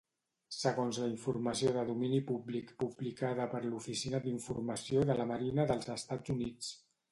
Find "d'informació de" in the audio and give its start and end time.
4.25-5.21